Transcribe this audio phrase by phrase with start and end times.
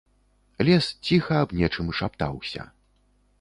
[0.69, 2.67] Лес ціха аб нечым шаптаўся.